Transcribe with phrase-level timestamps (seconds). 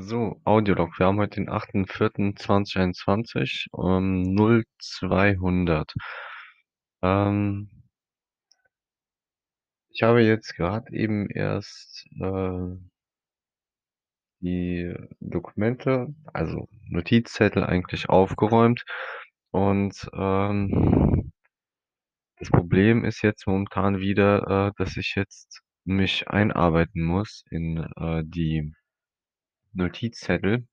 [0.00, 0.98] So, Audiolog.
[0.98, 5.92] Wir haben heute den 8.4.2021 um 0200.
[7.02, 7.68] Ähm,
[9.90, 12.78] ich habe jetzt gerade eben erst äh,
[14.40, 18.84] die Dokumente, also Notizzettel eigentlich aufgeräumt
[19.50, 21.32] und ähm,
[22.38, 28.22] das Problem ist jetzt momentan wieder, äh, dass ich jetzt mich einarbeiten muss in äh,
[28.24, 28.72] die
[29.74, 30.66] Notizzettel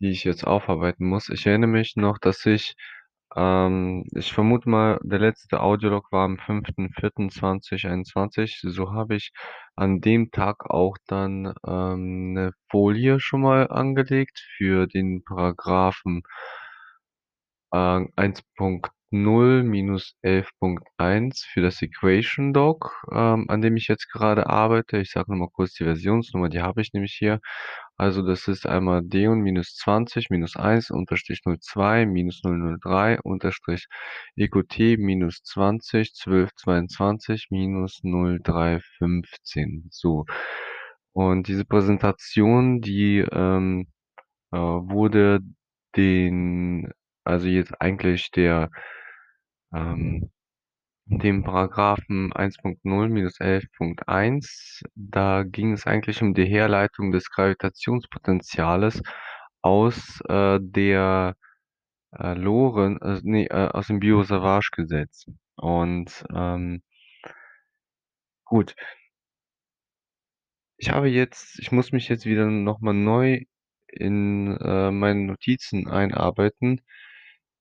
[0.00, 1.28] die ich jetzt aufarbeiten muss.
[1.28, 2.74] Ich erinnere mich noch, dass ich
[3.36, 8.60] ähm, ich vermute mal, der letzte Audiolog war am 5.4.2021.
[8.62, 9.32] So habe ich
[9.76, 16.22] an dem Tag auch dann ähm, 'ne Folie schon mal angelegt für den Paragraphen
[17.72, 18.04] äh,
[19.12, 24.98] 1.0 minus 11.1 für das Equation Doc, ähm, an dem ich jetzt gerade arbeite.
[24.98, 27.40] Ich sage noch mal kurz die Versionsnummer, die habe ich nämlich hier.
[27.96, 33.86] Also, das ist einmal Deon minus 20 minus 1 Unterstrich 02 minus 003 Unterstrich
[34.36, 39.88] EQT minus 20 1222 minus 0315.
[39.90, 40.26] So.
[41.12, 43.88] Und diese Präsentation, die, ähm,
[44.52, 45.40] äh, wurde
[45.96, 46.92] den
[47.24, 48.70] also jetzt eigentlich der
[49.72, 50.30] ähm,
[51.06, 59.02] dem Paragraphen 1.0 minus 11.1, da ging es eigentlich um die Herleitung des Gravitationspotentiales
[59.62, 61.36] aus äh, der
[62.12, 65.26] äh, Loren, äh, nee, äh, aus dem Biot-Savart-Gesetz.
[65.56, 66.82] Und ähm,
[68.44, 68.74] gut.
[70.76, 73.42] Ich habe jetzt ich muss mich jetzt wieder noch mal neu
[73.88, 76.80] in äh, meine Notizen einarbeiten.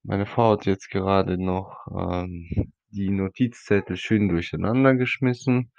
[0.07, 5.73] Meine Frau hat jetzt gerade noch ähm, die Notizzettel schön durcheinander geschmissen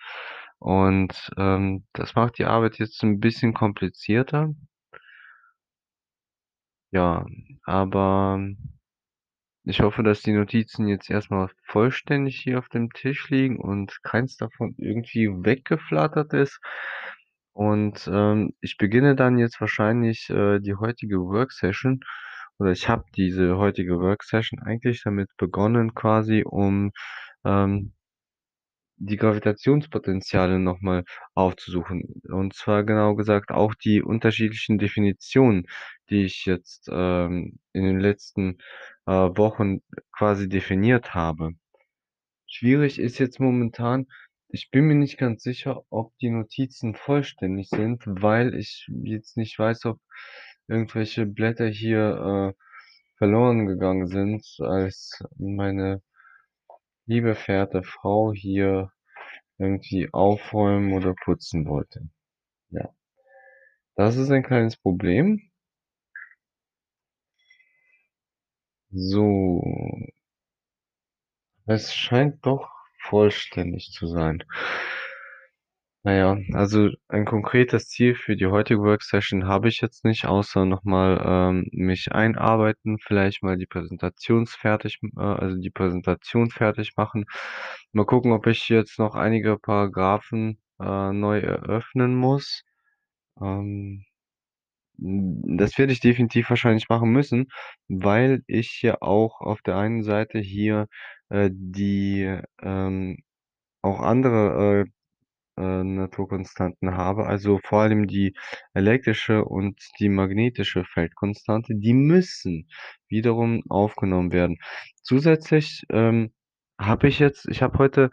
[0.58, 4.54] und, ähm, das macht die Arbeit jetzt 'n bisschen komplizierter.
[6.92, 7.26] Ja,
[7.64, 8.38] aber
[9.64, 14.02] ich hoffe, dass die Notizen jetzt erst mal vollständig hier auf dem Tisch liegen und
[14.02, 16.60] keins davon irgendwie weggeflattert ist.
[17.52, 22.00] Und, ähm, ich beginne dann jetzt wahrscheinlich, äh, die heutige Worksession
[22.58, 26.92] oder ich habe diese heutige Worksession eigentlich damit begonnen quasi, um,
[27.44, 27.92] ähm
[29.00, 31.04] die Gravitationspotentiale noch mal
[31.34, 32.20] aufzusuchen.
[32.28, 35.66] Und zwar genau gesagt auch die unterschiedlichen Definitionen,
[36.10, 38.58] die ich jetzt, ähm, in den letzten,
[39.06, 39.82] äh, Wochen
[40.12, 41.52] quasi definiert habe.
[42.46, 44.06] Schwierig ist jetzt momentan
[44.50, 49.58] ich bin mir nicht ganz sicher, ob die Notizen vollständig sind, weil ich jetzt nicht
[49.58, 50.00] weiß, ob
[50.68, 52.64] irgendwelche Blätter hier, äh,
[53.18, 56.02] verloren gegangen sind, als meine
[57.06, 58.92] liebe verehrte Frau hier
[59.58, 62.08] irgendwie aufräumen oder putzen wollte.
[62.70, 62.88] Ja.
[63.96, 65.50] Das ist ein kleines Problem.
[68.90, 69.62] So.
[71.66, 74.44] Es scheint doch vollständig zu sein.
[76.08, 80.64] Na ja, also ein konkretes Ziel für die heutige Worksession habe ich jetzt nicht, außer
[80.64, 86.94] noch mal, ähm, mich einarbeiten, vielleicht mal die Präsentations fertig äh, also die Präsentation fertig
[86.96, 87.26] machen.
[87.92, 92.62] Mal gucken, ob ich jetzt noch einige Paragraphen, äh, neu eröffnen muss.
[93.40, 94.06] Ähm,
[94.98, 97.48] hm, das werde ich definitiv wahrscheinlich machen müssen,
[97.88, 100.88] weil ich ja auch auf der einen Seite hier,
[101.30, 103.18] äh, die, ähm,
[103.82, 104.90] auch andere, äh,
[105.58, 108.34] äh, Naturkonstanten habe, also vor allem die
[108.74, 112.68] elektrische und die magnetische Feldkonstante, die müssen
[113.08, 114.58] wiederum aufgenommen werden.
[115.02, 116.32] Zusätzlich, ähm,
[116.80, 118.10] habe ich jetzt ich habe heute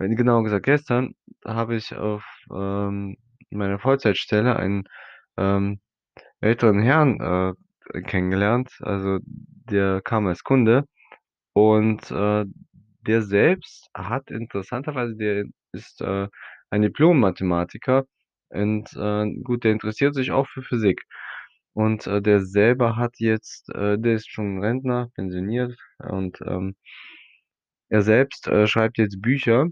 [0.00, 1.14] genauer gesagt gestern,
[1.44, 3.16] habe ich auf, ähm,
[3.50, 4.84] meiner Vollzeitstelle einen,
[5.38, 5.80] ähm,
[6.40, 7.20] älteren Herrn,
[7.94, 8.70] äh, kennengelernt.
[8.82, 10.84] Also, der kam als Kunde
[11.54, 12.44] und, äh,
[13.06, 16.28] der selbst hat interessanterweise der ist, äh,
[16.70, 18.06] ein Diplom-Mathematiker
[18.50, 21.02] und, äh, gut, der interessiert sich auch für Physik.
[21.74, 26.74] Und, äh, der selber hat jetzt äh, der ist schon Rentner, pensioniert und, ähm
[27.92, 29.66] er selbst, äh, schreibt jetzt Bücher.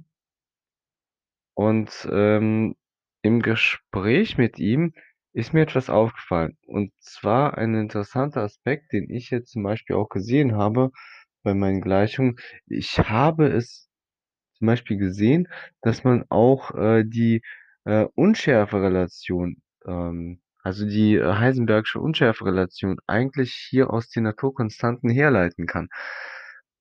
[1.58, 2.76] Und, ähm,
[3.22, 4.92] im Gespräch mit ihm
[5.32, 6.56] ist mir etwas aufgefallen.
[6.66, 10.90] Und zwar ein interessanter Aspekt, den ich jetzt zum Beispiel auch gesehen habe
[11.42, 12.36] bei meinen Gleichungen.
[12.66, 13.87] Ich habe es
[14.58, 15.48] zum Beispiel gesehen,
[15.82, 17.42] dass man auch, äh, die,
[17.84, 25.88] äh, Unschärferelation, ähm also die, äh, Heisenbergsche Unschärferelation eigentlich hier aus den Naturkonstanten herleiten kann.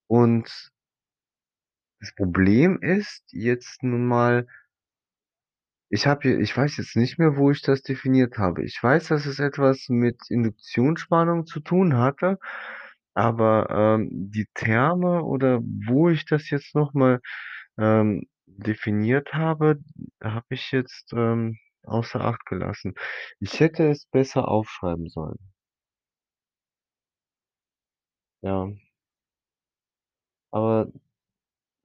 [0.07, 0.71] Und
[1.99, 4.47] das Problem ist jetzt nun mal
[5.89, 8.63] Ich habe hier ich weiß jetzt nicht mehr, wo ich das definiert habe.
[8.63, 12.39] Ich weiß, dass es etwas mit Induktionsspannung zu tun hatte,
[13.13, 17.19] aber, ähm, die Terme oder wo ich das jetzt noch mal,
[17.77, 19.79] ähm, definiert habe,
[20.23, 22.95] habe ich jetzt, ähm, außer Acht gelassen.
[23.39, 25.37] Ich hätte es besser aufschreiben sollen.
[28.43, 28.67] Ja.
[30.51, 30.91] Aber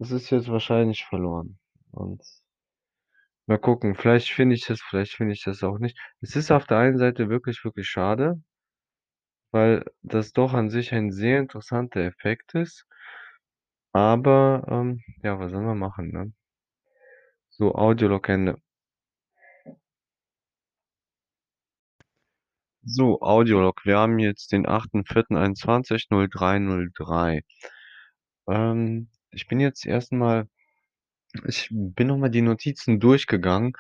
[0.01, 1.59] es ist jetzt wahrscheinlich verloren
[1.93, 2.23] und
[3.47, 5.97] mal gucken, vielleicht finde ich das, vielleicht finde ich das auch nicht.
[6.21, 8.43] Es ist auf der einen Seite wirklich, wirklich schade
[9.53, 12.87] weil das doch an sich ein sehr interessanter Effekt ist.
[13.95, 16.33] Aber, ähm, ja, was soll man machen, ne?
[17.59, 18.57] So, Audiolog Ende.
[22.85, 23.85] So, Audiolog.
[23.85, 27.43] Wir haben jetzt den 8.4.21, 03:03.
[28.49, 30.49] Ähm, ich bin jetzt erst mal
[31.47, 33.75] ich bin noch mal die Notizen durchgegangen.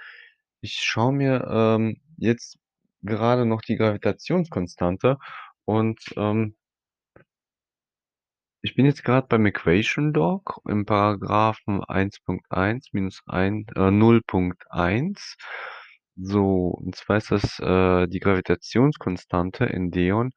[0.62, 2.58] Ich schaue mir, ähm, jetzt
[3.02, 5.18] gerade noch die Gravitationskonstante
[5.66, 6.56] und, ähm
[8.62, 15.36] ich bin jetzt grad beim Equation Doc im Paragraphen 1.1 minus ein äh, 0.1.
[16.16, 20.30] So, und zwar ist das, äh, die Gravitationskonstante in Dion.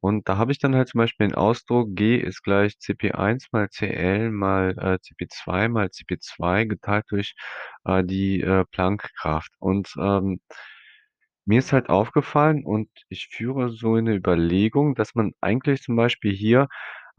[0.00, 3.68] Und da habe ich dann halt zum Beispiel den Ausdruck G ist gleich CP1 mal
[3.70, 7.34] CL mal, äh, CP2 mal CP2 geteilt durch,
[7.84, 9.50] äh, die, äh, Planck-Kraft.
[9.58, 10.40] Und, ähm,
[11.44, 16.32] mir ist halt aufgefallen und ich führe so eine Überlegung, dass man eigentlich zum Beispiel
[16.32, 16.68] hier,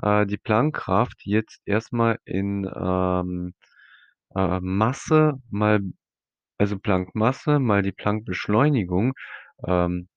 [0.01, 3.53] äh, die Planck-Kraft jetzt erst mal in, ähm,
[4.35, 5.81] äh, Masse mal
[6.59, 9.13] also Planck-Masse mal die Planck-Beschleunigung,
[9.67, 10.07] ähm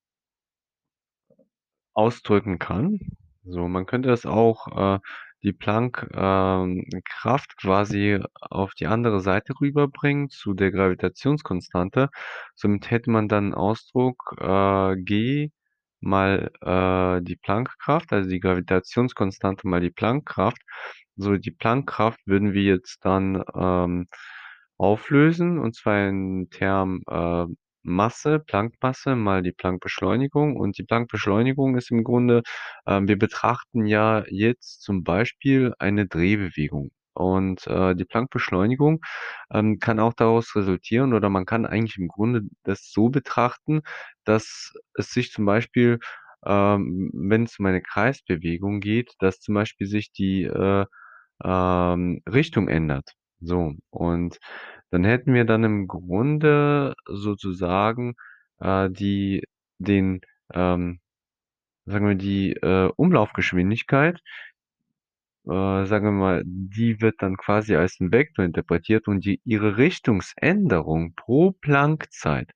[1.94, 2.98] ausdrücken kann.
[3.44, 5.00] So, man könnte das auch, äh,
[5.42, 12.10] die Planck ähm, Kraft quasi auf die andere Seite rüberbringen zu der Gravitationskonstante.
[12.54, 15.50] Somit hätte man dann Ausdruck, äh, G
[16.00, 20.62] mal, äh, die Planck-Kraft, also die Gravitationskonstante mal die Planck-Kraft.
[21.16, 24.08] So, die Planck-Kraft würden wir jetzt dann, ähm,
[24.78, 27.46] auflösen, und zwar in Term, äh,
[27.82, 30.56] Masse, Planck-Masse mal die Planck-Beschleunigung.
[30.56, 32.42] Und die Planck-Beschleunigung ist im Grunde
[32.86, 36.90] ähm, wir betrachten ja jetzt zum Beispiel eine Drehbewegung.
[37.14, 39.00] Und, äh, die Planck-Beschleunigung,
[39.52, 43.82] ähm, kann auch daraus resultieren oder man kann eigentlich im Grunde das so betrachten,
[44.24, 45.98] dass es sich zum Beispiel,
[46.46, 50.86] ähm, wenn's um eine Kreisbewegung geht, dass zum Beispiel sich die, äh,
[51.44, 53.14] ähm, Richtung ändert.
[53.40, 54.38] So, und
[54.90, 58.14] dann hätten wir dann im Grunde sozusagen,
[58.60, 59.44] äh, die
[59.78, 60.20] den,
[60.54, 61.00] ähm
[61.86, 64.20] sagen wir, die, äh, Umlaufgeschwindigkeit
[65.50, 69.76] äh, sagen wir mal, die wird dann quasi als 'n Vektor interpretiert und die ihre
[69.78, 72.52] Richtungsänderung pro Planck-Zeit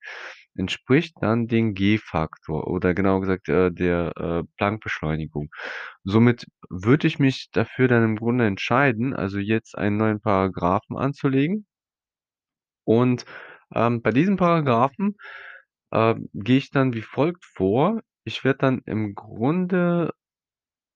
[0.57, 5.51] entspricht dann den G-Faktor oder genauer gesagt, äh, der, äh, Planck-Beschleunigung.
[6.05, 11.67] Somit würde ich mich dafür dann im Grunde entscheiden, also jetzt einen neuen Paragraphen anzulegen.
[12.87, 13.25] Und,
[13.75, 15.17] ähm, bei diesem Paragraphen,
[15.93, 18.01] ähm, gehe ich dann wie folgt vor.
[18.25, 20.13] Ich werde dann im Grunde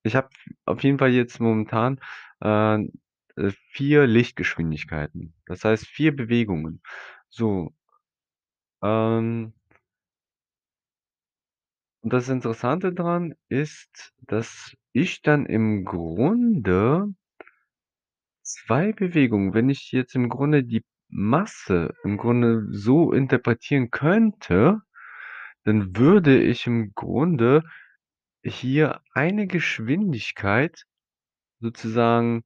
[0.03, 0.29] ich habe
[0.65, 2.00] auf jeden Fall jetzt momentan,
[2.43, 2.77] äh,
[3.37, 5.35] äh, 4 Lichtgeschwindigkeiten.
[5.47, 6.83] Das heißt 4 Bewegungen.
[7.31, 7.73] So
[8.83, 9.53] ähm
[12.03, 17.12] und das Interessante dran ist, dass ich dann im Grunde
[18.47, 24.81] 2 Bewegungen wenn ich jetzt im Grunde die Masse im Grunde so interpretieren könnte,
[25.64, 27.62] dann würde ich im Grunde
[28.45, 30.85] hier eine Geschwindigkeit
[31.61, 32.45] sozusagen,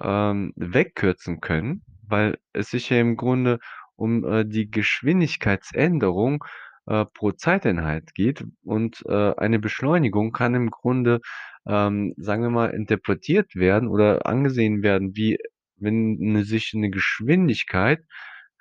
[0.00, 3.58] ähm, wegkürzen können, weil es sich ja im Grunde
[3.96, 6.44] um, äh, die Geschwindigkeitsänderung,
[6.86, 11.20] äh, pro Zeiteinheit geht und, äh, eine Beschleunigung kann im Grunde,
[11.66, 15.38] ähm, sagen wir mal, interpretiert werden oder angesehen werden, wie
[15.76, 18.00] wenn 'ne sich 'ne Geschwindigkeit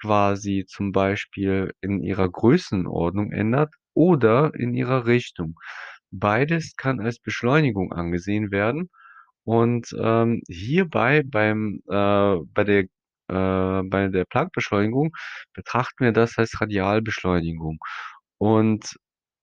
[0.01, 5.55] quasi zum Beispiel in ihrer Größenordnung ändert oder in ihrer Richtung.
[6.11, 8.89] Beides kann als Beschleunigung angesehen werden
[9.43, 12.83] und, ähm, hierbei beim äh, bei der
[13.29, 15.11] äh, bei der Planck-Beschleunigung
[15.53, 17.79] betrachten wir das als Radialbeschleunigung.
[18.39, 18.95] Und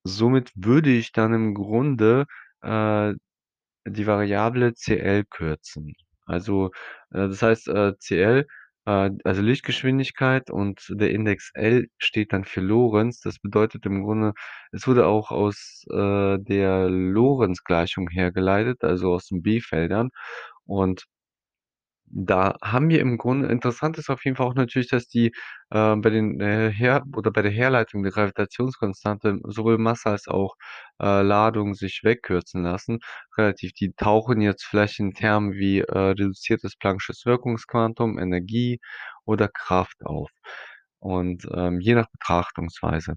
[0.04, 2.26] somit würde ich dann im Grunde,
[2.62, 3.14] äh,
[3.86, 5.94] die Variable CL kürzen.
[6.26, 6.68] Also,
[7.10, 8.46] äh, das heißt, äh, CL,
[8.86, 13.20] äh, also Lichtgeschwindigkeit und der Index L steht dann für Lorenz.
[13.20, 14.32] Das bedeutet im Grunde
[14.72, 20.10] es wurde auch aus, äh, der Lorentzgleichung hergeleitet, also aus den B-Feldern
[20.64, 21.06] und
[22.08, 25.28] Da haben wir im Grunde interessant ist auf jeden Fall auch natürlich, dass die,
[25.70, 30.54] äh, bei den, äh, Her oder bei der Herleitung der Gravitationskonstante sowohl Masse als auch,
[31.00, 33.00] äh, Ladung sich wegkürzen lassen,
[33.36, 33.72] relativ.
[33.72, 38.78] Die tauchen jetzt vielleicht in Termen wie, äh, reduziertes Plancksches Wirkungsquantum, Energie
[39.24, 40.30] oder Kraft auf
[41.00, 43.16] und, ähm, je nach Betrachtungsweise.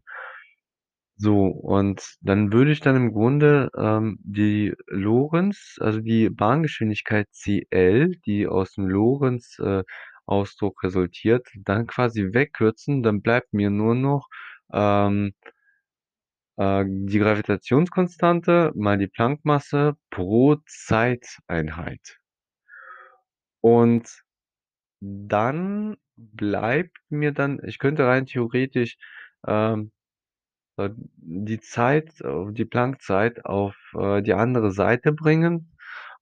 [1.22, 8.16] So, und dann würde ich dann im Grunde, ähm, die Lorentz also die Bahngeschwindigkeit CL,
[8.26, 9.84] die aus dem Lorentz, äh,
[10.26, 13.04] Ausdruck resultiert, dann quasi wegkürzen.
[13.04, 14.30] Dann bleibt mir nur noch,
[14.72, 15.34] ähm
[16.58, 22.20] äh, die Gravitationskonstante mal die Planck-Masse pro Zeiteinheit.
[23.64, 24.24] Und
[25.02, 28.98] dann bleibt mir dann ich könnte rein theoretisch,
[29.48, 29.92] ähm,
[30.80, 35.76] äh, die Zeit äh, die Planck-Zeit auf, äh, die andere Seite bringen,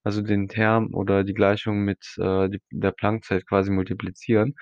[0.04, 4.56] also den Term oder die Gleichung mit, der Planck-Zeit quasi multiplizieren,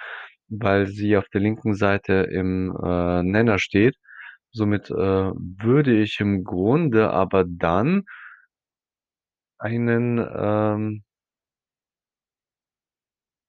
[0.48, 3.96] weil sie auf der linken Seite im, Nenner steht.
[4.52, 8.06] Somit, würde ich im Grunde aber dann
[9.60, 11.04] einen, ähm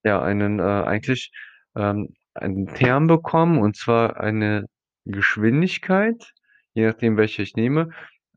[0.05, 1.31] ja, einen, äh eigentlich,
[1.77, 4.67] ähm, einen Term bekommen, und zwar eine
[5.05, 6.33] Geschwindigkeit,
[6.77, 7.91] je nachdem, welche ich nehme,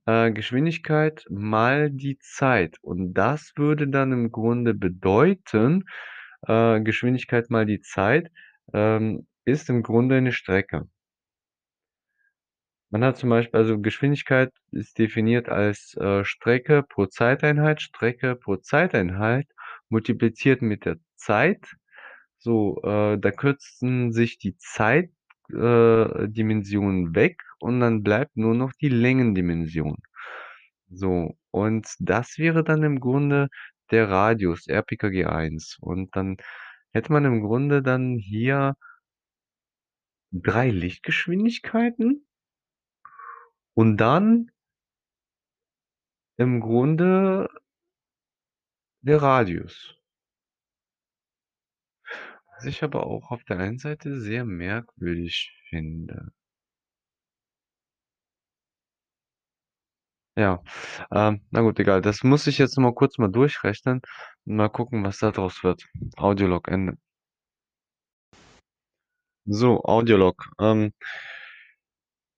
[0.08, 2.78] äh, Geschwindigkeit mal die Zeit.
[2.82, 5.86] Und das würde dann im Grunde bedeuten,
[6.48, 8.32] äh, Geschwindigkeit mal die Zeit,
[8.74, 10.90] ähm, ist im Grunde 'ne Strecke.
[12.92, 18.56] Man hat zum Beispiel also Geschwindigkeit ist definiert als, äh, Strecke pro Zeiteinheit, Strecke pro
[18.58, 19.48] Zeiteinheit
[19.90, 21.76] multipliziert mit der Zeit.
[22.40, 25.12] So, äh, da kürzen sich die Zeit
[25.52, 29.98] äh, Dimensionen weg und dann bleibt nur noch die Längendimension.
[30.90, 33.50] So, und das wäre dann im Grunde
[33.92, 35.78] der Radius RPKG 1.
[35.82, 36.38] Und dann
[36.92, 38.76] hätte man im Grunde dann hier
[40.32, 42.26] 3 Lichtgeschwindigkeiten
[43.74, 44.52] und dann
[46.38, 47.50] im Grunde
[49.02, 49.99] der Radius.
[52.60, 56.34] Was ich aber auch auf der einen Seite sehr merkwürdig finde.
[60.38, 60.62] Ja,
[61.12, 62.02] ähm, na gut, egal.
[62.02, 64.02] Das muss ich jetzt noch mal kurz mal durchrechnen
[64.46, 65.86] und mal gucken, was da draus wird.
[66.18, 66.98] Audiolog Ende.
[69.48, 70.36] So, Audiolog.
[70.60, 70.94] Ähm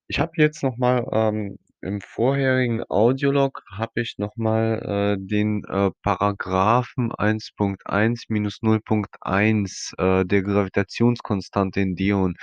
[0.10, 5.64] ich habe jetzt noch mal, ähm im vorherigen Audiolog habe ich noch mal, äh, den,
[5.66, 12.36] äh, Paragraphen 1.1 minus 0.1, äh, der Gravitationskonstante in Dion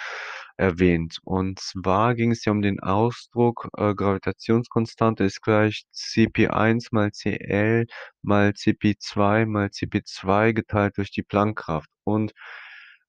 [0.57, 1.19] erwähnt.
[1.25, 7.87] Und zwar ging es ja um den Ausdruck, äh, Gravitationskonstante ist gleich Cp1 mal Cl
[8.23, 11.89] mal Cp2 mal Cp2 geteilt durch die Planckkraft.
[12.05, 12.33] Und,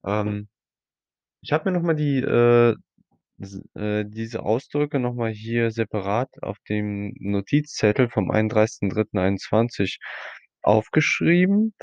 [0.05, 0.49] ähm,
[1.41, 2.75] ich habe mir noch mal die, äh,
[3.75, 9.99] äh, diese Ausdrücke noch mal hier separat auf dem Notizzettel vom 31.03.21
[10.61, 11.73] aufgeschrieben.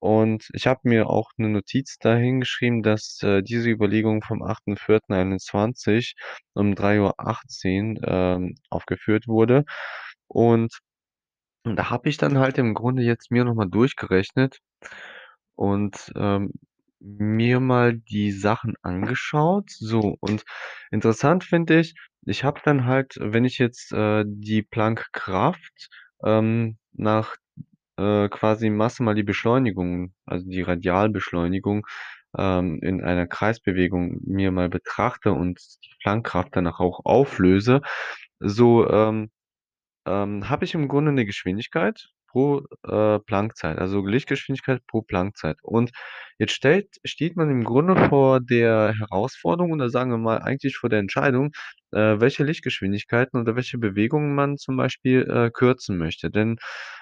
[0.00, 6.14] Und ich habe mir auch 'ne Notiz da hingeschrieben, dass, äh, diese Überlegung vom 8.04.21
[6.54, 9.64] um 3:18 ähm, aufgeführt wurde.
[10.28, 10.78] Und
[11.64, 14.60] und da habe ich dann halt im Grunde jetzt mir noch mal durchgerechnet
[15.56, 16.52] und, ähm,
[17.00, 19.70] mir mal die Sachen angeschaut.
[19.70, 20.44] So, und
[20.90, 21.94] interessant finde ich,
[22.26, 25.88] ich habe dann halt, wenn ich jetzt, äh, die Planck-Kraft,
[26.24, 27.36] ähm, nach,
[27.98, 31.86] äh, quasi Masse mal die Beschleunigung, also die Radialbeschleunigung,
[32.38, 37.82] ähm, in einer Kreisbewegung mir mal betrachte und die Planck-Kraft danach auch auflöse,
[38.40, 39.30] so, ähm,
[40.06, 45.56] ähm, habe ich im Grunde 'ne Geschwindigkeit pro, äh, Planck-Zeit, also Lichtgeschwindigkeit pro Planck-Zeit.
[45.62, 45.90] Und
[46.38, 50.90] jetzt stellt steht man im Grunde vor der Herausforderung oder sagen wir mal eigentlich vor
[50.90, 51.52] der Entscheidung,
[51.92, 56.30] äh, welche Lichtgeschwindigkeiten oder welche Bewegungen man zum Beispiel, äh, kürzen möchte.
[56.30, 56.58] Denn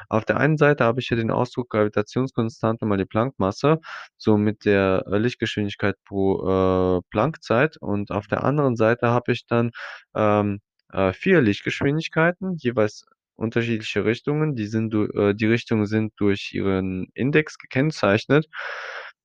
[0.09, 3.81] auf der einen Seite habe ich hier den Ausdruck Gravitationskonstante mal die Planck-Masse,
[4.17, 7.76] so mit der, äh, Lichtgeschwindigkeit pro, äh, Planck-Zeit.
[7.79, 9.71] Und auf der anderen Seite habe ich dann,
[10.14, 10.61] ähm,
[10.93, 13.05] äh, 4 Lichtgeschwindigkeiten, jeweils
[13.37, 14.55] unterschiedliche Richtungen.
[14.57, 18.47] Die sind äh, die Richtungen sind durch ihren Index gekennzeichnet.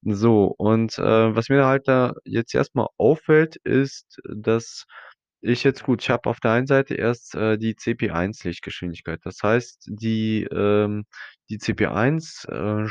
[0.04, 4.86] So, und, äh, was mir halt da jetzt erst mal auffällt, ist, dass
[5.42, 9.20] ich jetzt gut, ich habe auf der einen Seite erst, äh, die CP1 Lichtgeschwindigkeit.
[9.24, 11.06] Das heißt, die, ähm
[11.52, 12.86] die CP1, äh,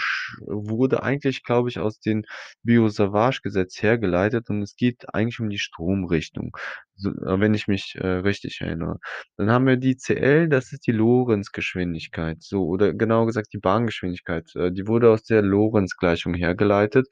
[0.46, 2.24] wurde eigentlich, glaube ich, aus den
[2.64, 6.56] Biot-Savart-Gesetz hergeleitet und es geht eigentlich um die Stromrichtung,
[6.96, 8.98] so äh, wenn ich mich, äh, richtig erinnere.
[9.36, 14.50] Dann haben wir die CL, das ist die Lorentzgeschwindigkeit, so oder genauer gesagt die Bahngeschwindigkeit.
[14.56, 17.06] Äh, die wurde aus der Lorentzgleichung hergeleitet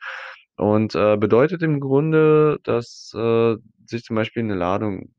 [0.57, 3.55] und, äh, bedeutet im Grunde, dass, äh,
[3.87, 5.13] sich zum Beispiel 'ne Ladung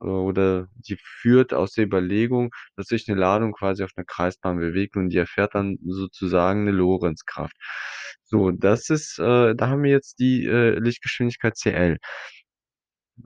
[0.00, 4.96] oder die führt aus der Überlegung, dass sich 'ne Ladung quasi auf 'ner Kreisbahn bewegt
[4.96, 7.54] und die erfährt dann sozusagen 'ne Lorentzkraft.
[8.24, 11.98] So, das ist äh, da haben wir jetzt die, äh, Lichtgeschwindigkeit CL.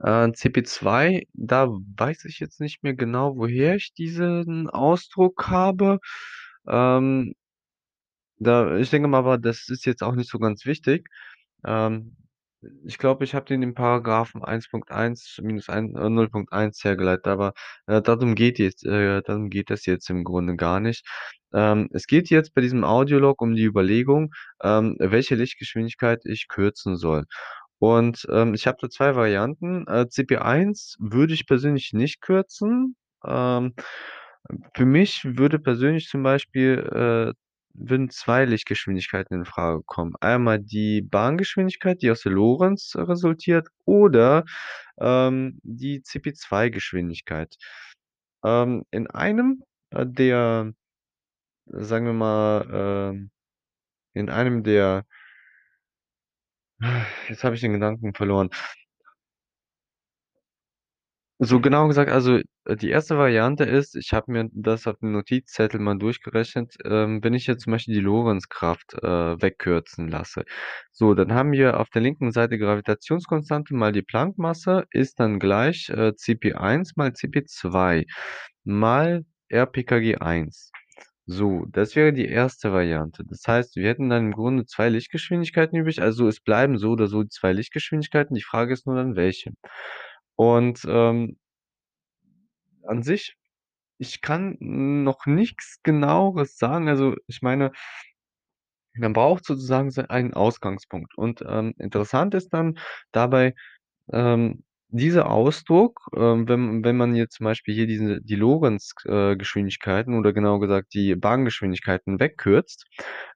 [0.03, 5.99] Äh, CP2, da weiß ich jetzt nicht mehr genau, woher ich diesen Ausdruck habe.
[6.67, 7.35] Ähm
[8.39, 11.07] da ich denke mal aber, das ist jetzt auch nicht so ganz wichtig.
[11.65, 12.17] Ähm,
[12.85, 17.53] ich glaube, ich habe den in Paragraphen 1.1 minus ein äh, 0.1 hergeleitet, aber,
[17.87, 21.05] äh, darum geht jetzt äh, darum geht es jetzt im Grunde gar nicht.
[21.53, 24.31] Ähm, es geht jetzt bei diesem Audiolog um die Überlegung,
[24.63, 27.25] ähm, welche Lichtgeschwindigkeit ich kürzen soll.
[27.79, 29.85] Und, ähm, ich habe da 2 Varianten.
[29.87, 32.95] Äh, CP1 würde ich persönlich nicht kürzen.
[33.25, 33.73] Ähm,
[34.75, 37.44] für mich würde persönlich zum Beispiel, äh
[37.77, 40.15] würden 2 Lichtgeschwindigkeiten in Frage kommen.
[40.21, 44.45] Einmal die Bahngeschwindigkeit, die aus der Lorenz resultiert oder,
[44.99, 47.55] ähm, die CP2 Geschwindigkeit.
[48.43, 50.73] Ähm, in einem, äh, der
[51.67, 52.67] sagen wir mal,
[53.13, 53.31] ähm
[54.15, 55.05] in einem der
[57.29, 58.49] jetzt habe ich den Gedanken verloren.
[61.41, 63.17] So genau gesagt, also, äh, die 1.
[63.17, 67.63] Variante ist, ich habe mir das auf 'nem Notizzettel mal durchgerechnet, ähm, wenn ich jetzt
[67.63, 70.45] zum Beispiel die Lorentzkraft, äh, wegkürzen lasse.
[70.93, 75.89] So, dann haben wir auf der linken Seite Gravitationskonstante mal die Planck-Masse ist dann gleich,
[75.89, 78.05] äh, CP1 mal CP2
[78.63, 80.71] mal RPKG1.
[81.27, 82.71] So, das wäre die 1.
[82.71, 83.23] Variante.
[83.27, 86.01] Das heißt, wir hätten dann im Grunde 2 Lichtgeschwindigkeiten übrig.
[86.01, 88.35] Also, es bleiben so oder so 2 Lichtgeschwindigkeiten.
[88.35, 89.51] Die Frage ist nur dann welche.
[90.35, 91.37] Und, ähm
[92.83, 93.35] an sich,
[93.97, 96.89] ich kann noch nix Genaueres sagen.
[96.89, 97.71] Also, ich meine
[98.97, 101.17] man braucht sozusagen so einen Ausgangspunkt.
[101.17, 102.77] Und, ähm, interessant ist dann
[103.11, 103.53] dabei,
[104.11, 109.35] ähm, dieser Ausdruck, ähm, wenn wenn man jetzt zum Beispiel hier diese die Lorenz äh,
[110.19, 112.85] oder genauer gesagt die Bahngeschwindigkeiten wegkürzt,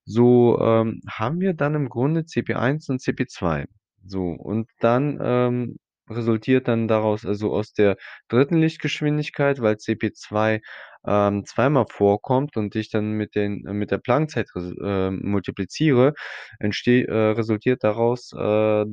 [0.05, 3.67] so, ähm, haben wir dann im Grunde CP1 und CP2.
[4.05, 5.77] So, und dann, ähm,
[6.09, 7.97] resultiert dann daraus also, aus der
[8.29, 8.57] 3.
[8.57, 10.61] Lichtgeschwindigkeit, weil CP2,
[11.07, 16.13] ähm, zweimal vorkommt und ich dann mit den mit der Planck-Zeit äh, multipliziere,
[16.59, 18.85] entsteh äh, resultiert daraus, äh,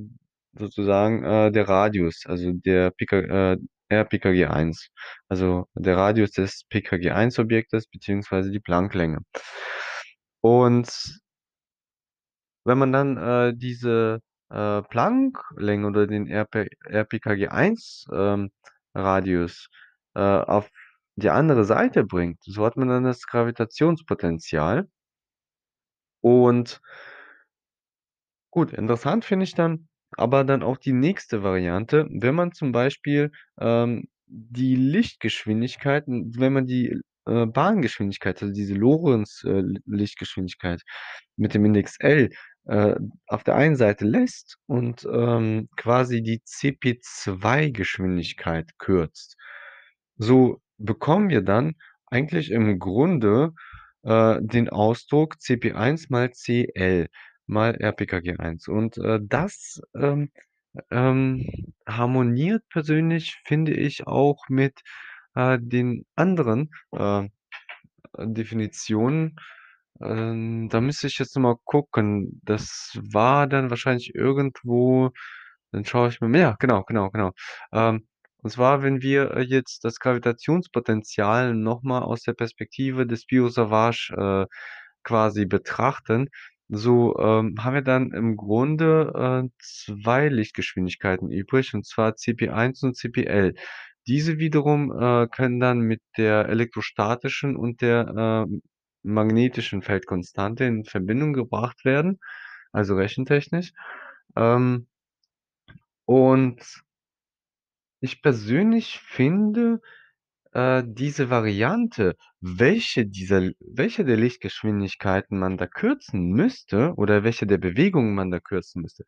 [0.58, 3.56] sozusagen, äh, der Radius, also der PK äh,
[3.90, 4.88] RPKG1,
[5.28, 9.18] also der Radius des PKG1 Objektes beziehungsweise die Plancklänge.
[10.40, 10.88] Und
[12.64, 18.50] wenn man dann, äh, diese, äh, Plancklänge oder den RP RPKG1, ähm,
[20.14, 20.70] äh, auf
[21.16, 24.88] die andere Seite bringt, so hat man dann das Gravitationspotential.
[26.22, 26.80] Und
[28.50, 33.30] gut, interessant finde ich dann aber dann auch die nächste Variante, wenn man zum Beispiel,
[33.60, 40.82] ähm, die Lichtgeschwindigkeiten wenn man die, äh, Bahngeschwindigkeit, also diese Lorenz äh, Lichtgeschwindigkeit
[41.36, 42.30] mit dem Index L,
[42.66, 49.36] äh, auf der einen Seite lässt und, ähm, quasi die CP2 Geschwindigkeit kürzt.
[50.18, 51.74] So bekommen wir dann
[52.06, 53.52] eigentlich im Grunde,
[54.02, 57.08] äh, den Ausdruck CP1 mal CL
[57.46, 58.68] mal RPKG1.
[58.68, 60.30] Und, äh, das, ähm,
[60.90, 61.46] ähm,
[61.86, 64.80] harmoniert persönlich, finde ich, auch mit,
[65.34, 67.28] äh, den anderen, äh,
[68.18, 69.36] Definitionen.
[70.00, 72.40] Ähm, da müsste ich jetzt noch mal gucken.
[72.44, 75.10] Das war dann wahrscheinlich irgendwo
[75.72, 77.32] dann schaue ich mir ja, genau, genau, genau.
[77.72, 78.06] Ähm,
[78.38, 84.10] und zwar, wenn wir, äh, jetzt das Gravitationspotenzial noch mal aus der Perspektive des Biot-Savart,
[84.16, 84.46] äh,
[85.04, 86.28] quasi betrachten,
[86.68, 92.96] so, ähm, haben wir dann im Grunde, äh, 2 Lichtgeschwindigkeiten übrig, und zwar CP1 und
[92.96, 93.54] CPL.
[94.08, 98.14] Diese wiederum, äh, können dann mit der elektrostatischen und der,
[98.46, 98.62] ähm,
[99.06, 102.18] magnetischen Feldkonstante in Verbindung gebracht werden,
[102.72, 103.72] also rechentechnisch.
[104.36, 104.86] Ähm
[106.06, 106.62] und
[108.00, 109.80] ich persönlich finde,
[110.52, 117.58] äh, diese Variante, welche dieser welche der Lichtgeschwindigkeiten man da kürzen müsste oder welche der
[117.58, 119.04] Bewegungen man da kürzen müsste,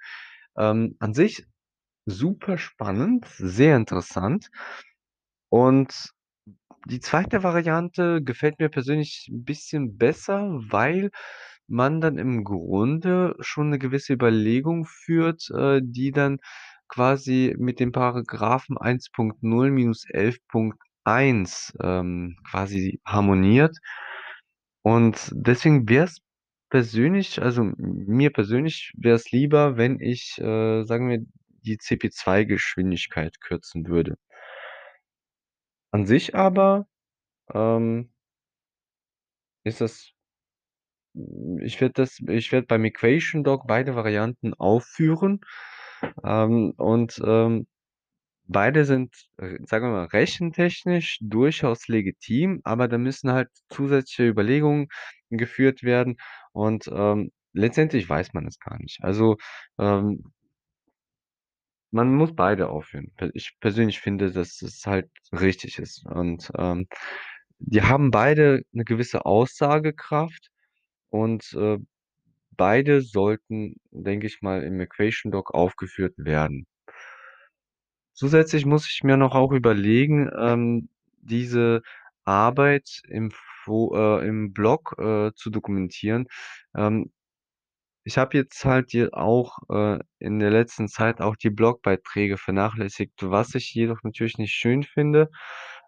[0.56, 1.44] ähm, an sich
[2.06, 4.48] super spannend, sehr interessant.
[5.50, 6.12] Und
[6.86, 7.42] die 2.
[7.42, 11.10] Variante gefällt mir persönlich 'n bisschen besser, weil
[11.66, 16.38] man dann im Grunde schon 'ne gewisse Überlegung führt, äh, die dann
[16.88, 23.78] quasi mit dem Paragraphen 1.0 minus 11.1, ähm, quasi harmoniert.
[24.84, 26.18] Und deswegen wär's
[26.70, 31.18] persönlich also, mir persönlich wär's lieber, wenn ich, äh, sagen wir,
[31.64, 34.16] die CP2-Geschwindigkeit kürzen würde.
[35.94, 36.86] An sich aber,
[37.54, 38.10] ähm
[39.66, 40.12] ist das
[41.14, 45.40] hm, ich werde das ich werde beim EquationDoc beide Varianten aufführen,
[46.24, 47.66] ähm, und, ähm,
[48.46, 54.88] beide sind, äh, sagen wir mal, rechentechnisch durchaus legitim, aber da müssen halt zusätzliche Überlegungen
[55.30, 56.18] geführt werden
[56.52, 59.00] und, ähm, letztendlich weiß man es gar nicht.
[59.02, 59.36] Also,
[59.78, 60.24] ähm
[61.92, 63.12] man muss beide aufführen.
[63.34, 66.88] Ich persönlich finde, dass es halt richtig ist und, ähm,
[67.60, 70.50] die haben beide 'ne gewisse Aussagekraft
[71.10, 71.78] und, äh,
[72.56, 76.66] beide sollten, denke ich mal, im EquationDoc aufgeführt werden.
[78.16, 80.88] Zusätzlich muss ich mir noch auch überlegen, ähm,
[81.20, 81.82] diese
[82.24, 86.26] Arbeit im Fo äh, im Blog, äh, zu dokumentieren.
[86.74, 87.12] Ähm,
[88.08, 93.12] ich habe jetzt halt hier auch, äh, in der letzten Zeit auch die Blogbeiträge vernachlässigt,
[93.22, 95.30] was ich jedoch natürlich nicht schön finde,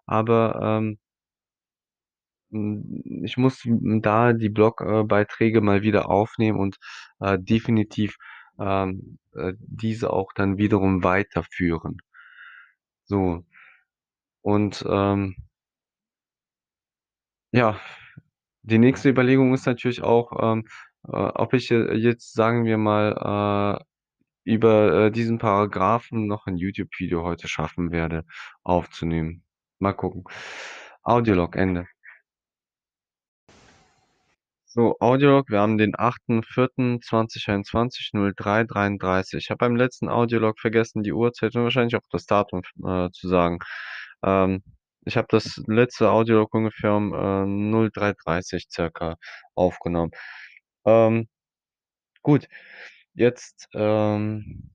[0.05, 0.99] aber, ähm
[2.51, 3.61] hm, ich muss,
[4.01, 6.77] da die Blog äh, Beiträge mal wieder aufnehmen und,
[7.19, 8.15] äh, definitiv,
[8.59, 11.97] ähm, äh, diese auch dann wiederum weiterführen.
[13.09, 13.43] So.
[14.43, 15.35] Und, ähm
[17.53, 17.79] ja,
[18.63, 20.67] die nächste Überlegung ist natürlich auch, ähm,
[21.07, 23.83] äh, ob ich, äh, jetzt, sagen wir mal, äh,
[24.53, 28.23] über, äh, diesen Paragraphen noch 'n YouTube-Video heute schaffen werde
[28.63, 29.43] aufzunehmen.
[29.79, 30.23] Mal gucken.
[31.03, 31.87] Audiolog Ende.
[34.73, 39.39] So, Audiolog, wir haben den 8.4.2021, 03:33.
[39.43, 43.27] Ich habe beim letzten Audiolog vergessen, die Uhrzeit und wahrscheinlich auch das Datum äh, zu
[43.27, 43.59] sagen.
[44.23, 44.63] Ähm,
[45.03, 49.17] ich habe das letzte Audiolog ungefähr um, äh, 03:30 circa
[49.55, 50.11] aufgenommen.
[50.85, 51.27] Ähm,
[52.23, 52.47] gut,
[53.15, 54.71] jetzt, ähm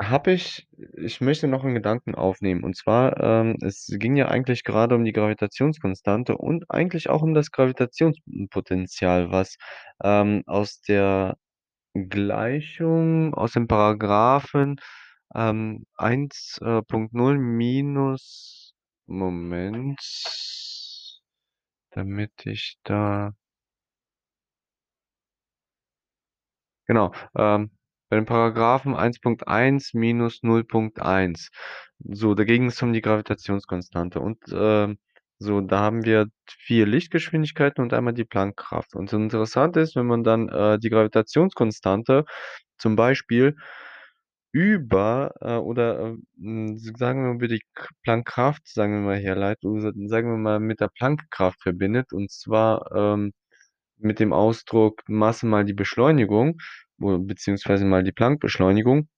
[0.00, 2.64] habe ich ich möchte noch 'n Gedanken aufnehmen.
[2.64, 7.34] Und zwar, ähm, es ging ja eigentlich gerade um die Gravitationskonstante und eigentlich auch um
[7.34, 8.18] das Gravitations
[8.50, 9.56] Potential, was,
[10.02, 11.36] ähm, aus der
[11.94, 14.76] Gleichung aus dem Paragraphen,
[15.34, 18.74] ähm, 1, äh, Punkt 0 minus
[19.06, 20.00] Moment,
[21.92, 23.32] damit ich da
[26.88, 27.70] Genau, ähm,
[28.08, 31.50] bei dem Paragraphen 1.1 minus 0.1.
[32.00, 34.98] So, da ging's um die Gravitationskonstante und, ähm,
[35.38, 38.94] so, da haben wir 4 Lichtgeschwindigkeiten und einmal die Planck-Kraft.
[38.94, 42.24] Und interessant ist, wenn man dann, äh, die Gravitationskonstante
[42.78, 43.56] zum Beispiel
[44.52, 47.62] über, äh, oder, äh, sagen wir mal, über die
[48.04, 49.62] Planck-Kraft, sagen wir mal, herleitet
[50.08, 53.32] sagen wir mal, mit der Planck-Kraft verbindet und zwar, ähm,
[54.04, 56.58] mit dem Ausdruck Masse mal die Beschleunigung
[56.98, 59.08] beziehungsweise mal die Planck-Beschleunigung.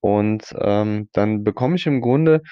[0.00, 2.42] Und, ähm, dann bekomme ich im Grunde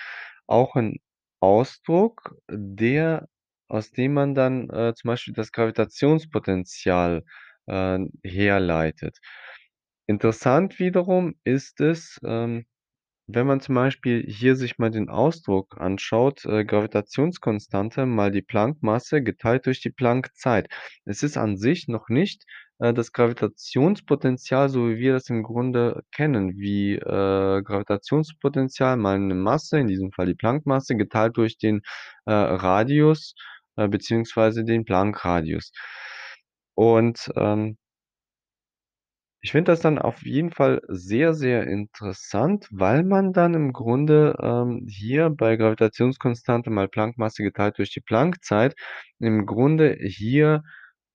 [0.47, 0.99] auch 'n
[1.41, 3.29] Ausdruck, der
[3.69, 7.25] aus dem man dann, äh, zum Beispiel das Gravitationspotential,
[7.67, 9.19] äh, herleitet.
[10.07, 12.67] Interessant wiederum ist es, ähm,
[13.27, 19.23] wenn man zum Beispiel hier sich mal den Ausdruck anschaut, äh, Gravitationskonstante mal die Planck-Masse
[19.23, 20.69] geteilt durch die Planck-Zeit.
[21.05, 22.45] Es ist an sich noch nicht,
[22.81, 29.35] äh, das Gravitationspotential, so wie wir das im Grunde kennen, wie, äh, Gravitationspotential mal 'ne
[29.35, 31.83] Masse, in diesem Fall die Planck-Masse, geteilt durch den,
[32.27, 33.35] äh, Radius,
[33.77, 35.73] äh, beziehungsweise den Planck-Radius.
[36.79, 37.77] Und, ähm
[39.43, 44.37] ich finde das dann auf jeden Fall sehr, sehr interessant, weil man dann im Grunde,
[44.41, 48.75] ähm, hier bei Gravitationskonstante mal Planck-Masse geteilt durch die Planck-Zeit
[49.19, 50.63] im Grunde hier,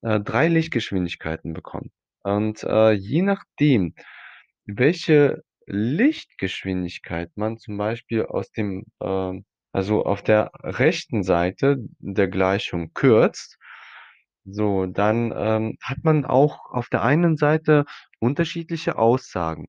[0.01, 1.91] äh, 3 Lichtgeschwindigkeiten bekommt.
[2.23, 3.95] Und, äh, je nachdem,
[4.65, 12.93] welche Lichtgeschwindigkeit man zum Beispiel aus dem, ähm also, auf der rechten Seite der Gleichung
[12.95, 13.59] kürzt,
[14.47, 17.85] so, dann, ähm, hat man auch auf der einen Seite
[18.19, 19.67] unterschiedliche Aussagen.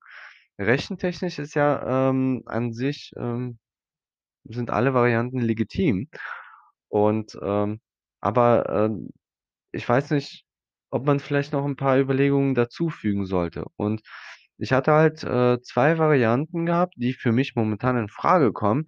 [0.58, 3.58] Rechentechnisch ist ja, ähm, an sich, ähm
[4.44, 6.08] sind alle Varianten legitim
[6.88, 7.80] und, ähm
[8.22, 9.10] aber, ähm,
[9.72, 10.44] ich weiß nicht,
[10.90, 13.66] ob man vielleicht noch 'n paar Überlegungen dazufügen sollte.
[13.76, 14.02] Und
[14.58, 18.86] ich hatte halt, äh, 2 Varianten gehabt, die für mich momentan infrage kommen.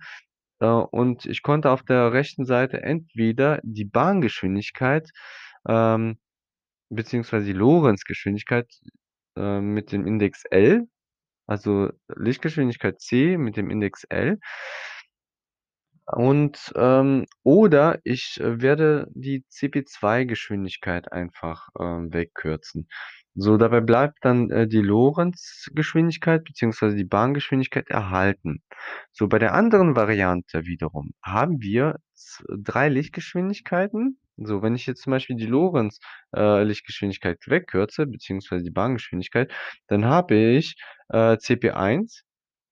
[0.60, 5.10] Äh, und ich konnte auf der rechten Seite entweder die Bahngeschwindigkeit,
[5.68, 6.18] ähm,
[6.90, 8.68] beziehungsweise die Lorentzgeschwindigkeit,
[9.36, 10.88] äh, mit dem Index L,
[11.46, 14.38] also Lichtgeschwindigkeit c mit dem Index L
[16.06, 22.88] und, ähm oder ich, äh, werde die CP2-Geschwindigkeit einfach, ähm, wegkürzen.
[23.36, 28.62] So, dabei bleibt dann, äh, die Lorentzgeschwindigkeit beziehungsweise die Bahngeschwindigkeit erhalten.
[29.12, 31.96] So, bei der anderen Variante wiederum haben wir
[32.48, 34.18] 3 Lichtgeschwindigkeiten.
[34.46, 36.00] So, wenn ich jetzt zum Beispiel die Lorenz
[36.34, 39.52] äh, Lichtgeschwindigkeit wegkürze beziehungsweise die Bahngeschwindigkeit,
[39.88, 40.76] dann habe ich,
[41.10, 42.24] äh, CP1,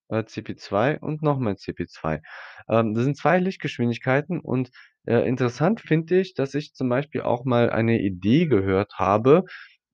[0.09, 2.21] äh, CP2 und nochmal CP2.
[2.69, 4.69] Ähm, das sind 2 Lichtgeschwindigkeiten und,
[5.05, 9.45] äh, interessant finde ich, dass ich zum Beispiel auch mal eine Idee gehört habe,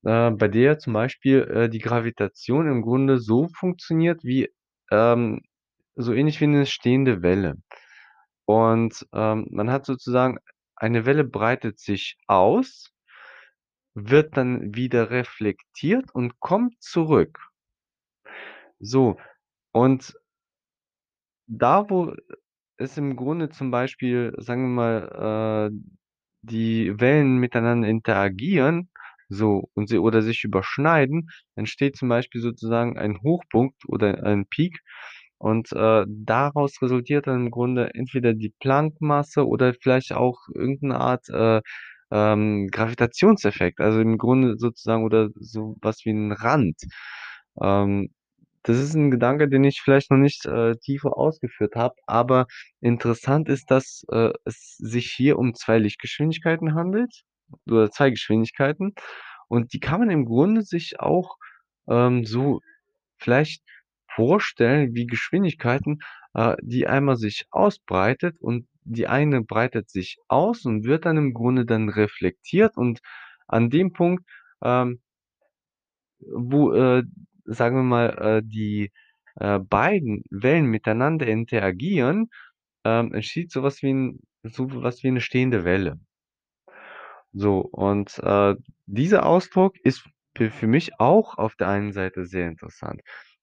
[0.04, 4.48] äh, bei der zum Beispiel, äh, die Gravitation im Grunde so funktioniert wie
[4.90, 5.42] ähm,
[5.96, 7.56] so ähnlich wie 'ne stehende Welle.
[8.46, 10.38] Und, ähm, man hat sozusagen
[10.76, 12.92] eine Welle breitet sich aus
[13.96, 17.50] wird dann wieder reflektiert und kommt zurück.
[18.80, 19.16] So,
[19.72, 20.14] und
[21.46, 22.14] da, wo
[22.78, 25.76] es im Grunde zum Beispiel, sagen wir mal, äh,
[26.42, 28.90] die Wellen miteinander interagieren,
[29.28, 34.80] so und sie oder sich überschneiden, entsteht zum Beispiel sozusagen ein Hochpunkt oder ein Peak
[35.38, 40.98] und, äh, daraus resultiert dann im Grunde entweder die Planck-Masse oder vielleicht auch irgend 'ne
[41.00, 41.60] Art, äh,
[42.12, 46.76] ähm, Gravitationseffekt, also im Grunde sozusagen oder so was wie 'n Rand.
[47.62, 48.10] Ähm,
[48.64, 52.46] das ist 'n Gedanke, den ich vielleicht noch nicht, äh, tiefer ausgeführt habe, aber
[52.82, 57.22] interessant ist, dass, äh, es sich hier um 2 Lichtgeschwindigkeiten handelt
[57.68, 58.94] oder 2 Geschwindigkeiten
[59.48, 61.36] und die kann man im Grunde sich auch,
[61.90, 62.60] ähm, so
[63.18, 63.62] vielleicht
[64.16, 66.00] vorstellen wie Geschwindigkeiten,
[66.34, 71.34] äh, die einmal sich ausbreitet und die eine breitet sich aus und wird dann im
[71.34, 73.00] Grunde dann reflektiert und
[73.48, 74.24] an dem Punkt,
[74.64, 75.00] ähm
[76.20, 77.02] wo, äh,
[77.44, 78.90] sagen wir mal, äh, die,
[79.36, 82.30] äh, beiden Wellen miteinander interagieren,
[82.84, 86.00] ähm, entsteht so was wie 'n so was wie 'ne stehende Welle.
[87.34, 88.54] So, und, äh,
[88.86, 90.04] dieser Ausdruck ist
[90.36, 93.00] für mich auch auf der einen Seite sehr interessant.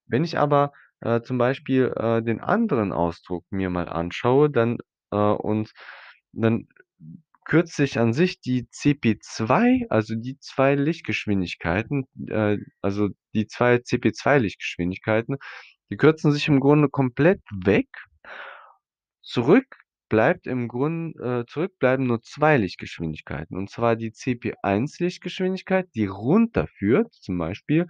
[0.07, 4.77] Wenn ich aber, äh, zum Beispiel, äh, den anderen Ausdruck mir mal anschaue, dann
[5.11, 5.71] äh, und
[6.33, 6.67] dann
[7.45, 15.37] kürzt sich an sich die CP2, also die 2 Lichtgeschwindigkeiten, äh, also die 2 CP2-Lichtgeschwindigkeiten,
[15.89, 17.87] die kürzen sich im Grunde komplett weg.
[19.21, 19.82] Zurück
[20.13, 27.39] bleibt im Grund äh, zurück nur 2 Lichtgeschwindigkeiten, und zwar die CP1-Lichtgeschwindigkeit, die runterführt zum
[27.39, 27.87] Beispiel,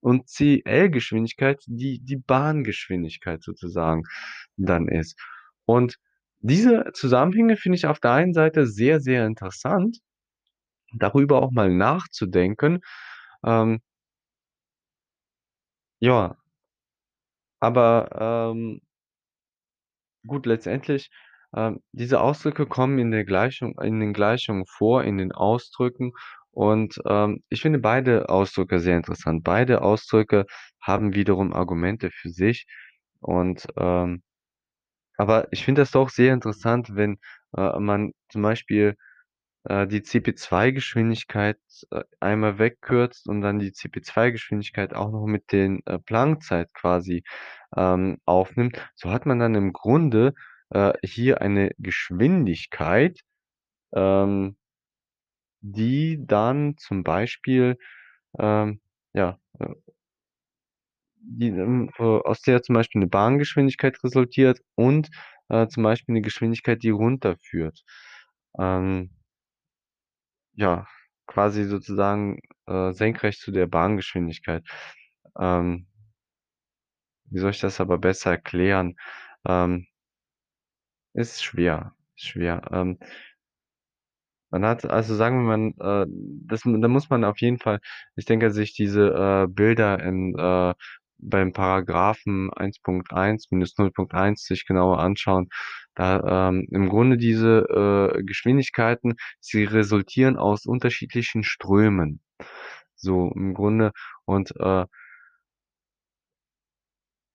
[0.00, 4.04] und CL-Geschwindigkeit, die die Bahngeschwindigkeit sozusagen
[4.56, 5.20] dann ist.
[5.66, 5.98] Und
[6.40, 9.98] diese Zusammenhänge finde ich auf der einen Seite sehr, sehr interessant,
[10.94, 12.80] darüber auch mal nachzudenken,
[13.46, 13.80] ähm
[16.02, 16.36] ja.
[17.62, 18.08] Aber,
[18.52, 18.80] ähm
[20.26, 21.10] gut, letztendlich,
[21.56, 26.12] ähm, diese Ausdrücke kommen in der Gleichung in den Gleichungen vor, in den Ausdrücken
[26.52, 29.44] und, ähm, ich finde beide Ausdrücke sehr interessant.
[29.44, 30.46] Beide Ausdrücke
[30.80, 32.66] haben wiederum Argumente für sich
[33.20, 34.22] und, ähm
[35.18, 37.18] aber ich finde das doch sehr interessant, wenn,
[37.56, 38.96] äh, man zum Beispiel,
[39.64, 41.58] äh, die CP2-Geschwindigkeit,
[41.90, 47.24] äh, einmal wegkürzt und dann die CP2-Geschwindigkeit auch noch mit den, äh, Planck-Zeit quasi,
[47.76, 48.78] ähm, aufnimmt.
[48.96, 50.34] So hat man dann im Grunde,
[50.70, 53.20] äh, hier eine Geschwindigkeit,
[53.94, 54.56] ähm
[55.62, 57.78] die dann zum Beispiel,
[58.38, 58.80] ähm,
[59.14, 59.74] ja, äh
[61.22, 65.08] die, äh, aus der zum Beispiel 'ne Bahngeschwindigkeit resultiert und,
[65.48, 67.84] äh, zum Beispiel 'ne Geschwindigkeit, die runterführt.
[68.58, 69.10] Ähm
[70.54, 70.86] ja,
[71.26, 74.64] quasi sozusagen, äh, senkrecht zu der Bahngeschwindigkeit.
[75.38, 75.86] Ähm
[77.30, 78.96] wie soll ich das aber besser erklären?
[79.46, 79.86] Ähm
[81.16, 82.62] ist schwer, schwer.
[82.72, 82.98] Ähm
[84.52, 86.06] man hat also sagen wir mal, äh,
[86.46, 87.80] das da muss man auf jeden Fall
[88.16, 89.08] ich denke, sich diese,
[89.44, 90.74] äh, Bilder in, äh
[91.18, 95.48] beim Paragraphen 1.1 minus 0.1 sich genauer anschauen.
[95.94, 102.20] Da, ähm im Grunde diese, äh, Geschwindigkeiten, sie resultieren aus unterschiedlichen Strömen.
[102.96, 103.92] So im Grunde
[104.26, 104.86] und, äh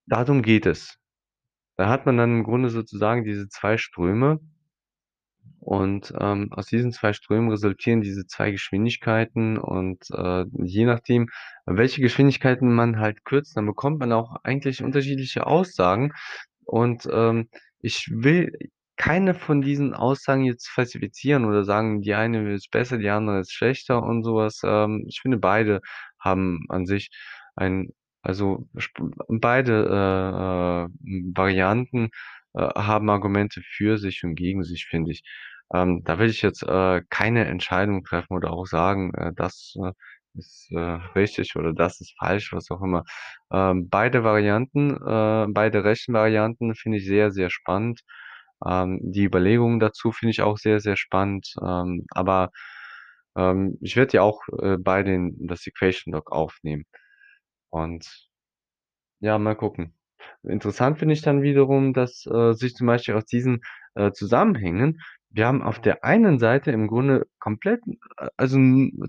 [0.07, 1.00] darum geht es.
[1.81, 4.39] Da hat man dann im Grunde sozusagen diese 2 Ströme
[5.59, 11.29] und, ähm, aus diesen 2 Strömen resultieren diese 2 Geschwindigkeiten und, äh, je nachdem,
[11.65, 16.13] welche Geschwindigkeiten man halt kürzt, dann bekommt man auch eigentlich unterschiedliche Aussagen
[16.65, 18.51] und, ähm, ich will
[18.97, 23.51] keine von diesen Aussagen jetzt falsifizieren oder sagen, die eine ist besser, die andere ist
[23.53, 24.61] schlechter und so was.
[24.63, 25.81] Ähm, ich finde, beide
[26.19, 27.09] haben an sich
[27.55, 27.89] ein
[28.23, 28.67] also,
[29.27, 32.10] beide, äh, äh, Varianten,
[32.53, 35.23] äh, haben Argumente für sich und gegen sich, finde ich.
[35.73, 39.91] Ähm, da will ich jetzt, äh, keine Entscheidung treffen oder auch sagen, äh, das, äh,
[40.34, 40.79] ist, äh,
[41.15, 43.03] richtig oder das ist falsch, was auch immer.
[43.51, 48.01] Ähm, beide Varianten, äh, beide Rechenvarianten finde ich sehr, sehr spannend.
[48.65, 51.53] Ähm, die Überlegungen dazu finde ich auch sehr, sehr spannend.
[51.62, 52.51] Ähm, aber,
[53.36, 56.86] ähm, ich werde die auch, äh, beide in das Equation Log aufnehmen.
[57.71, 58.29] Und
[59.21, 59.95] ja, mal gucken.
[60.43, 63.62] Interessant finde ich dann wiederum, dass, äh, sich zum Beispiel aus diesen,
[63.95, 64.99] äh, Zusammenhängen
[65.34, 67.81] wir haben auf der einen Seite im Grunde komplett
[68.17, 68.57] a also,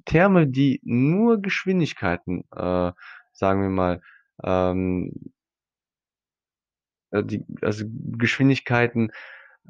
[0.05, 2.92] Terme, die nur Geschwindigkeiten, äh,
[3.33, 4.01] sagen wir mal,
[4.44, 5.12] ähm
[7.12, 7.85] äh, die also,
[8.18, 9.11] Geschwindigkeiten,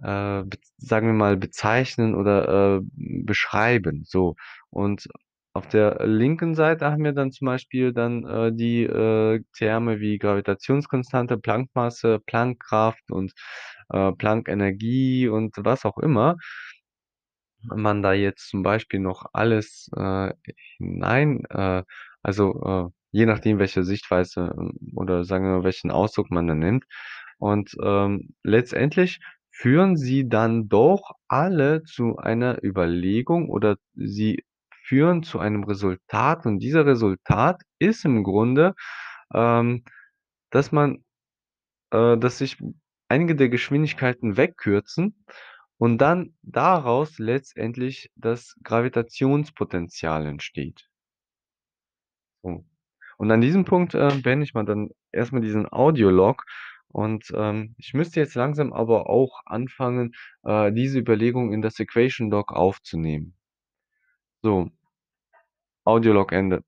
[0.02, 0.44] äh,
[0.78, 2.82] sagen wir mal, bezeichnen oder, äh,
[3.24, 4.36] beschreiben, so.
[4.70, 5.08] Und
[5.54, 10.18] auf der linken Seite haben wir dann zum Beispiel dann, äh, die, äh, Terme wie
[10.18, 13.32] Gravitationskonstante, Planck-Masse, Planck-Kraft und,
[13.90, 16.36] äh, Planck-Energie und was auch immer.
[17.68, 20.32] Wenn man da jetzt zum Beispiel noch alles, äh,
[20.78, 21.82] hinein äh,
[22.22, 26.84] also, äh, je nachdem, welche Sichtweise, ähm, oder sagen wir welchen Ausdruck man da nimmt.
[27.38, 34.44] Und, ähm, letztendlich führen sie dann doch alle zu einer Überlegung oder sie
[34.84, 38.74] führen zu einem Resultat und dieser Resultat ist im Grunde,
[39.34, 39.84] ähm,
[40.50, 41.04] dass man
[41.92, 42.58] äh, dass sich
[43.08, 45.24] einige der Geschwindigkeiten wegkürzen
[45.78, 50.88] und dann daraus letztendlich das Gravitationspotential entsteht.
[52.42, 52.64] So.
[53.18, 56.44] Und an diesem Punkt, äh, beende ich mal dann erst mal diesen Audiolog
[56.88, 60.12] und, ähm, ich müsste jetzt langsam aber auch anfangen,
[60.44, 63.36] äh, diese Überlegung in das Equation Log aufzunehmen.
[64.44, 64.72] So.
[65.86, 66.62] Audiolog Ende.